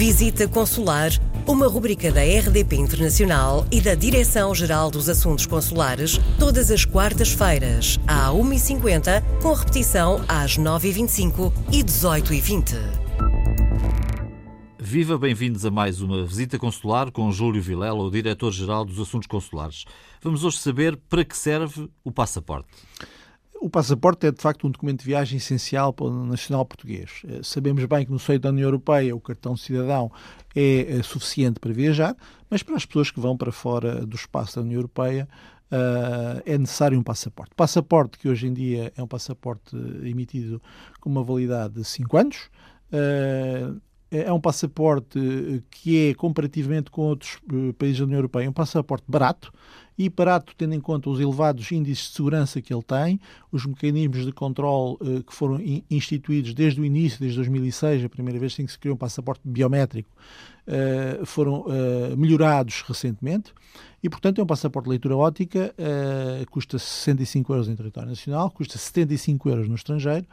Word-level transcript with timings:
Visita 0.00 0.48
Consular, 0.48 1.10
uma 1.46 1.68
rubrica 1.68 2.10
da 2.10 2.22
RDP 2.22 2.74
Internacional 2.74 3.66
e 3.70 3.82
da 3.82 3.94
Direção-Geral 3.94 4.90
dos 4.90 5.10
Assuntos 5.10 5.44
Consulares, 5.44 6.18
todas 6.38 6.70
as 6.70 6.86
quartas-feiras, 6.86 8.00
à 8.06 8.30
1h50, 8.30 9.22
com 9.42 9.52
repetição 9.52 10.24
às 10.26 10.56
9h25 10.56 11.52
e 11.70 11.84
18h20. 11.84 12.76
Viva, 14.78 15.18
bem-vindos 15.18 15.66
a 15.66 15.70
mais 15.70 16.00
uma 16.00 16.24
visita 16.24 16.58
consular 16.58 17.10
com 17.12 17.30
Júlio 17.30 17.60
Vilela, 17.60 18.02
o 18.02 18.10
Diretor-Geral 18.10 18.86
dos 18.86 18.98
Assuntos 18.98 19.28
Consulares. 19.28 19.84
Vamos 20.22 20.44
hoje 20.44 20.56
saber 20.56 20.96
para 21.10 21.26
que 21.26 21.36
serve 21.36 21.90
o 22.02 22.10
passaporte. 22.10 22.70
O 23.60 23.68
passaporte 23.68 24.26
é, 24.26 24.32
de 24.32 24.40
facto, 24.40 24.66
um 24.66 24.70
documento 24.70 25.00
de 25.00 25.04
viagem 25.04 25.36
essencial 25.36 25.92
para 25.92 26.06
o 26.06 26.24
nacional 26.24 26.64
português. 26.64 27.20
Eh, 27.28 27.40
sabemos 27.42 27.84
bem 27.84 28.06
que 28.06 28.10
no 28.10 28.18
seio 28.18 28.40
da 28.40 28.48
União 28.48 28.66
Europeia 28.66 29.14
o 29.14 29.20
cartão 29.20 29.54
cidadão 29.54 30.10
é, 30.56 30.96
é 30.98 31.02
suficiente 31.02 31.60
para 31.60 31.70
viajar, 31.70 32.16
mas 32.48 32.62
para 32.62 32.74
as 32.76 32.86
pessoas 32.86 33.10
que 33.10 33.20
vão 33.20 33.36
para 33.36 33.52
fora 33.52 34.06
do 34.06 34.16
espaço 34.16 34.56
da 34.56 34.62
União 34.62 34.78
Europeia 34.78 35.28
uh, 35.70 36.40
é 36.46 36.56
necessário 36.56 36.98
um 36.98 37.02
passaporte. 37.02 37.54
Passaporte 37.54 38.18
que 38.18 38.30
hoje 38.30 38.46
em 38.46 38.54
dia 38.54 38.94
é 38.96 39.02
um 39.02 39.06
passaporte 39.06 39.76
emitido 40.04 40.62
com 40.98 41.10
uma 41.10 41.22
validade 41.22 41.74
de 41.74 41.84
5 41.84 42.16
anos. 42.16 42.48
É 44.10 44.32
um 44.32 44.40
passaporte 44.40 45.18
que 45.70 46.10
é, 46.10 46.14
comparativamente 46.14 46.90
com 46.90 47.02
outros 47.02 47.38
países 47.78 47.98
da 47.98 48.04
União 48.04 48.18
Europeia, 48.18 48.50
um 48.50 48.52
passaporte 48.52 49.04
barato 49.08 49.52
e 49.96 50.08
barato 50.08 50.54
tendo 50.56 50.74
em 50.74 50.80
conta 50.80 51.10
os 51.10 51.20
elevados 51.20 51.70
índices 51.70 52.08
de 52.08 52.16
segurança 52.16 52.62
que 52.62 52.72
ele 52.72 52.82
tem, 52.82 53.20
os 53.52 53.66
mecanismos 53.66 54.24
de 54.24 54.32
controle 54.32 54.96
uh, 55.00 55.22
que 55.22 55.34
foram 55.34 55.60
instituídos 55.90 56.54
desde 56.54 56.80
o 56.80 56.84
início, 56.86 57.20
desde 57.20 57.36
2006, 57.36 58.04
a 58.04 58.08
primeira 58.08 58.38
vez 58.38 58.54
que 58.54 58.66
se 58.66 58.78
criou 58.78 58.94
um 58.94 58.98
passaporte 58.98 59.42
biométrico, 59.44 60.08
uh, 60.66 61.26
foram 61.26 61.62
uh, 61.62 62.16
melhorados 62.16 62.82
recentemente 62.86 63.52
e, 64.02 64.08
portanto, 64.08 64.40
é 64.40 64.44
um 64.44 64.46
passaporte 64.46 64.86
de 64.86 64.90
leitura 64.90 65.14
ótica, 65.14 65.74
custa 66.50 66.78
65 66.78 67.52
euros 67.52 67.68
em 67.68 67.76
território 67.76 68.08
nacional, 68.08 68.50
custa 68.50 68.78
75 68.78 69.50
euros 69.50 69.68
no 69.68 69.74
estrangeiro, 69.74 70.24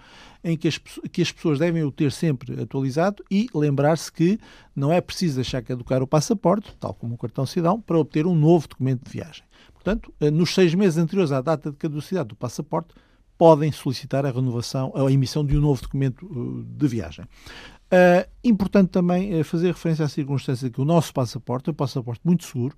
em 0.41 0.55
que 0.55 0.69
as, 0.69 0.77
que 0.77 1.21
as 1.21 1.33
pessoas 1.33 1.59
devem 1.59 1.83
o 1.83 1.91
ter 1.91 2.13
sempre 2.13 2.61
atualizado 2.61 3.21
e 3.29 3.49
lembrar-se 3.53 4.09
que 4.09 4.39
não 4.73 4.89
é 4.89 5.01
preciso 5.01 5.35
deixar 5.35 5.61
caducar 5.63 6.01
o 6.01 6.07
passaporte, 6.07 6.73
tal 6.79 6.93
como 6.93 7.15
o 7.15 7.17
cartão 7.17 7.45
cidadão, 7.45 7.81
para 7.81 7.97
obter 7.97 8.25
um 8.25 8.33
novo 8.33 8.69
documento 8.69 9.03
de 9.03 9.11
viagem. 9.11 9.43
Portanto, 9.73 10.13
eh, 10.19 10.29
nos 10.29 10.53
seis 10.53 10.73
meses 10.73 10.97
anteriores 10.97 11.31
à 11.31 11.41
data 11.41 11.71
de 11.71 11.77
caducidade 11.77 12.29
do 12.29 12.35
passaporte, 12.35 12.93
podem 13.37 13.71
solicitar 13.71 14.25
a 14.25 14.31
renovação, 14.31 14.91
a 14.95 15.09
emissão 15.11 15.45
de 15.45 15.57
um 15.57 15.61
novo 15.61 15.81
documento 15.81 16.25
eh, 16.25 16.65
de 16.77 16.87
viagem. 16.87 17.23
Uh, 17.23 18.27
importante 18.47 18.89
também 18.89 19.43
fazer 19.43 19.67
referência 19.67 20.05
à 20.05 20.09
circunstância 20.09 20.69
que 20.69 20.81
o 20.81 20.85
nosso 20.85 21.13
passaporte 21.13 21.69
é 21.69 21.71
um 21.71 21.75
passaporte 21.75 22.21
muito 22.23 22.45
seguro. 22.45 22.75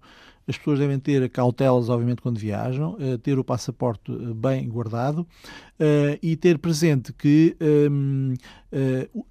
As 0.47 0.57
pessoas 0.57 0.79
devem 0.79 0.97
ter 0.97 1.29
cautelas, 1.29 1.89
obviamente, 1.89 2.21
quando 2.21 2.39
viajam, 2.39 2.93
uh, 2.93 3.17
ter 3.19 3.37
o 3.37 3.43
passaporte 3.43 4.11
bem 4.35 4.67
guardado 4.67 5.27
e 6.21 6.35
ter 6.35 6.57
presente 6.57 7.13
que 7.13 7.55
um, 7.89 8.33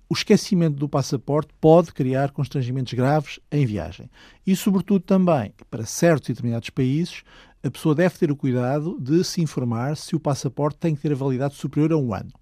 o 0.08 0.14
esquecimento 0.14 0.76
do 0.76 0.88
passaporte 0.88 1.52
pode 1.60 1.92
criar 1.92 2.30
constrangimentos 2.30 2.94
graves 2.94 3.38
em 3.52 3.66
viagem. 3.66 4.08
E, 4.46 4.56
sobretudo, 4.56 5.00
também, 5.00 5.52
para 5.70 5.84
certos 5.84 6.30
e 6.30 6.32
determinados 6.32 6.70
países, 6.70 7.22
a 7.62 7.70
pessoa 7.70 7.94
deve 7.94 8.16
ter 8.16 8.30
o 8.30 8.36
cuidado 8.36 8.96
de 9.00 9.22
se 9.24 9.42
informar 9.42 9.96
se 9.96 10.16
o 10.16 10.20
passaporte 10.20 10.78
tem 10.78 10.94
que 10.94 11.02
ter 11.02 11.12
a 11.12 11.16
validade 11.16 11.54
superior 11.54 11.92
a 11.92 11.96
um 11.98 12.14
ano. 12.14 12.32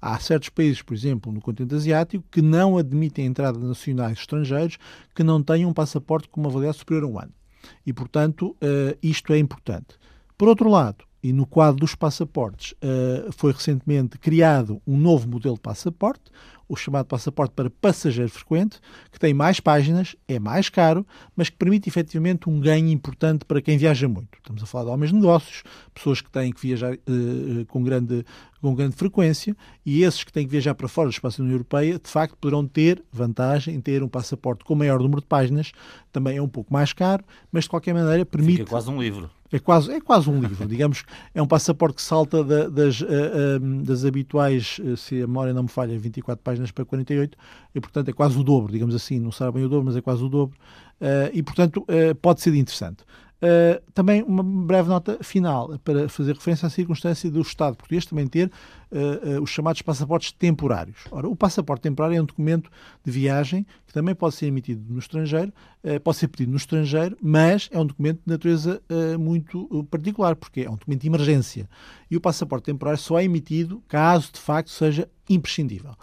Há 0.00 0.18
certos 0.18 0.48
países, 0.48 0.80
por 0.82 0.94
exemplo, 0.94 1.32
no 1.32 1.40
continente 1.40 1.74
asiático, 1.74 2.24
que 2.30 2.40
não 2.40 2.78
admitem 2.78 3.24
a 3.24 3.28
entrada 3.28 3.58
de 3.58 3.66
nacionais 3.66 4.18
estrangeiros 4.18 4.78
que 5.14 5.24
não 5.24 5.42
tenham 5.42 5.70
um 5.70 5.74
passaporte 5.74 6.28
com 6.28 6.40
uma 6.40 6.50
validade 6.50 6.78
superior 6.78 7.04
a 7.04 7.06
um 7.06 7.18
ano. 7.18 7.32
E, 7.84 7.92
portanto, 7.92 8.56
uh, 8.62 8.96
isto 9.02 9.32
é 9.32 9.38
importante. 9.38 9.98
Por 10.36 10.48
outro 10.48 10.68
lado, 10.68 11.04
e 11.22 11.32
no 11.32 11.46
quadro 11.46 11.80
dos 11.80 11.94
passaportes, 11.94 12.72
uh, 12.74 13.32
foi 13.32 13.52
recentemente 13.52 14.18
criado 14.18 14.80
um 14.86 14.96
novo 14.96 15.28
modelo 15.28 15.56
de 15.56 15.60
passaporte, 15.60 16.30
o 16.68 16.76
chamado 16.76 17.06
passaporte 17.06 17.54
para 17.54 17.70
passageiro 17.70 18.30
frequente, 18.30 18.78
que 19.10 19.18
tem 19.18 19.32
mais 19.32 19.58
páginas, 19.58 20.14
é 20.28 20.38
mais 20.38 20.68
caro, 20.68 21.06
mas 21.34 21.48
que 21.48 21.56
permite 21.56 21.88
efetivamente 21.88 22.48
um 22.48 22.60
ganho 22.60 22.88
importante 22.88 23.44
para 23.44 23.62
quem 23.62 23.78
viaja 23.78 24.06
muito. 24.06 24.36
Estamos 24.36 24.62
a 24.62 24.66
falar 24.66 24.84
de 24.84 24.90
homens 24.90 25.10
de 25.10 25.16
negócios, 25.16 25.62
pessoas 25.94 26.20
que 26.20 26.30
têm 26.30 26.52
que 26.52 26.60
viajar 26.60 26.94
uh, 26.94 27.66
com, 27.66 27.82
grande, 27.82 28.24
com 28.60 28.74
grande 28.74 28.94
frequência, 28.96 29.56
e 29.84 30.02
esses 30.02 30.22
que 30.22 30.32
têm 30.32 30.44
que 30.44 30.52
viajar 30.52 30.74
para 30.74 30.88
fora 30.88 31.08
do 31.08 31.12
espaço 31.12 31.38
da 31.38 31.44
União 31.44 31.54
Europeia, 31.54 31.98
de 31.98 32.10
facto, 32.10 32.36
poderão 32.36 32.66
ter 32.66 33.02
vantagem 33.10 33.74
em 33.74 33.80
ter 33.80 34.02
um 34.02 34.08
passaporte 34.08 34.64
com 34.64 34.74
maior 34.74 34.98
número 35.00 35.22
de 35.22 35.26
páginas, 35.26 35.72
também 36.12 36.36
é 36.36 36.42
um 36.42 36.48
pouco 36.48 36.72
mais 36.72 36.92
caro, 36.92 37.24
mas 37.50 37.64
de 37.64 37.70
qualquer 37.70 37.94
maneira 37.94 38.26
permite. 38.26 38.58
Fica 38.58 38.70
quase 38.70 38.90
um 38.90 39.00
livro. 39.00 39.30
É 39.50 39.58
quase, 39.58 39.90
é 39.92 40.00
quase 40.00 40.28
um 40.28 40.40
livro, 40.40 40.66
digamos. 40.68 41.04
É 41.34 41.40
um 41.40 41.46
passaporte 41.46 41.96
que 41.96 42.02
salta 42.02 42.44
da, 42.44 42.68
das, 42.68 43.00
uh, 43.00 43.06
uh, 43.06 43.82
das 43.82 44.04
habituais, 44.04 44.78
se 44.96 45.22
a 45.22 45.26
memória 45.26 45.54
não 45.54 45.62
me 45.62 45.68
falha, 45.68 45.98
24 45.98 46.42
páginas 46.42 46.57
para 46.70 46.84
48, 46.84 47.36
e 47.74 47.80
portanto 47.80 48.08
é 48.08 48.12
quase 48.12 48.38
o 48.38 48.42
dobro, 48.42 48.72
digamos 48.72 48.94
assim. 48.94 49.18
Não 49.18 49.32
sabe 49.32 49.58
bem 49.58 49.64
o 49.64 49.68
dobro, 49.68 49.86
mas 49.86 49.96
é 49.96 50.00
quase 50.00 50.22
o 50.22 50.28
dobro. 50.28 50.56
e 51.32 51.42
portanto 51.42 51.86
pode 52.20 52.40
ser 52.40 52.54
interessante. 52.54 53.04
Uh, 53.38 53.80
também 53.92 54.20
uma 54.24 54.42
breve 54.42 54.88
nota 54.88 55.18
final 55.22 55.78
para 55.84 56.08
fazer 56.08 56.32
referência 56.34 56.66
à 56.66 56.70
circunstância 56.70 57.30
do 57.30 57.40
Estado 57.40 57.76
português 57.76 58.04
também 58.04 58.26
ter 58.26 58.50
uh, 58.90 59.38
uh, 59.38 59.42
os 59.42 59.50
chamados 59.50 59.80
passaportes 59.80 60.32
temporários. 60.32 61.04
Ora, 61.08 61.28
o 61.28 61.36
passaporte 61.36 61.82
temporário 61.82 62.16
é 62.16 62.20
um 62.20 62.24
documento 62.24 62.68
de 63.04 63.12
viagem 63.12 63.64
que 63.86 63.92
também 63.92 64.12
pode 64.12 64.34
ser 64.34 64.46
emitido 64.46 64.92
no 64.92 64.98
estrangeiro, 64.98 65.52
pode 66.02 66.18
ser 66.18 66.28
pedido 66.28 66.50
no 66.50 66.58
estrangeiro, 66.58 67.16
mas 67.22 67.70
é 67.72 67.78
um 67.78 67.86
documento 67.86 68.18
de 68.18 68.30
natureza 68.30 68.82
muito 69.18 69.86
particular, 69.90 70.36
porque 70.36 70.60
é 70.62 70.70
um 70.70 70.74
documento 70.74 71.00
de 71.00 71.06
emergência. 71.06 71.70
E 72.10 72.16
o 72.16 72.20
passaporte 72.20 72.66
temporário 72.66 73.00
só 73.00 73.18
é 73.18 73.24
emitido 73.24 73.82
caso 73.88 74.32
de 74.32 74.40
facto 74.40 74.70
seja 74.70 75.08
imprescindível. 75.30 75.94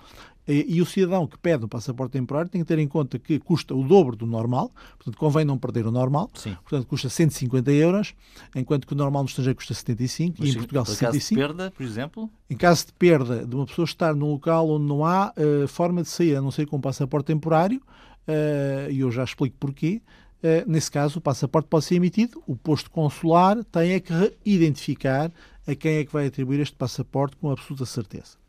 E, 0.48 0.80
o 0.80 0.86
cidadão 0.86 1.26
que 1.26 1.38
pede 1.40 1.66
um 1.66 1.68
passaporte 1.68 2.14
temporário 2.14 2.50
tem 2.50 2.62
que 2.62 2.68
ter 2.68 2.78
em 2.78 2.88
conta 2.88 3.18
que 3.18 3.40
custa 3.40 3.74
o 3.74 3.84
dobro 3.84 4.16
do 4.16 4.28
normal, 4.28 4.72
portanto 4.98 5.18
convém 5.18 5.44
não 5.44 5.58
perder 5.58 5.88
o 5.88 5.92
normal, 5.92 6.30
Sim. 6.36 6.56
portanto 6.62 6.88
custa 6.88 7.10
150 7.10 7.72
euros, 7.72 8.14
enquanto 8.56 8.86
que 8.86 8.94
o 8.94 8.96
normal 8.96 9.24
no 9.24 9.30
estrangeiro 9.30 9.58
custa 9.58 9.74
75 9.74 10.36
Mas, 10.38 10.50
e 10.50 10.52
em 10.52 10.56
Portugal 10.56 10.86
65. 10.86 11.02
Em 11.06 11.08
caso 11.08 11.30
de 11.30 11.36
perda, 11.36 11.72
por 11.72 11.84
exemplo? 11.84 12.30
Em 12.48 12.58
caso 12.58 12.86
de 12.86 12.94
perda 12.94 13.46
de 13.46 13.56
uma 13.56 13.66
pessoa 13.66 13.86
estar 13.86 14.14
num 14.14 14.32
local 14.32 14.70
onde 14.70 14.86
não 14.86 15.04
há 15.04 15.34
uh, 15.36 15.68
forma 15.68 16.04
de 16.04 16.10
sair, 16.10 16.36
a 16.36 16.42
não 16.42 16.52
ser 16.52 16.68
com 16.68 16.78
um 16.78 16.82
passaporte 16.82 17.26
temporário, 17.26 17.82
uh, 18.28 18.92
e 18.92 19.00
eu 19.00 19.12
já 19.12 19.24
explico 19.24 19.56
porquê, 19.60 20.00
uh, 20.44 20.70
nesse 20.70 20.92
caso 20.92 21.18
o 21.18 21.22
passaporte 21.22 21.68
pode 21.68 21.86
ser 21.86 21.96
emitido, 21.96 22.44
o 22.46 22.56
posto 22.56 22.92
consular 22.92 23.64
tem 23.64 23.94
é 23.94 24.00
que 24.00 24.14
identificar 24.46 25.32
a 25.68 25.74
quem 25.74 25.96
é 25.96 26.06
que 26.06 26.14
vai 26.14 26.28
atribuir 26.28 26.60
este 26.60 26.76
passaporte 26.76 27.36
com 27.38 27.50
absoluta 27.50 27.86
certeza. 27.88 28.45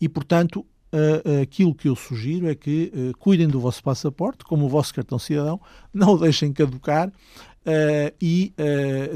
E, 0.00 0.08
portanto, 0.08 0.64
aquilo 1.42 1.74
que 1.74 1.88
eu 1.88 1.94
sugiro 1.94 2.48
é 2.48 2.54
que 2.54 2.90
uh, 2.94 3.12
cuidem 3.18 3.46
do 3.46 3.60
vosso 3.60 3.82
passaporte, 3.82 4.42
como 4.42 4.64
o 4.64 4.70
vosso 4.70 4.94
cartão 4.94 5.18
cidadão, 5.18 5.60
não 5.92 6.14
o 6.14 6.18
deixem 6.18 6.50
caducar 6.52 7.08
uh, 7.08 7.12
e 8.20 8.54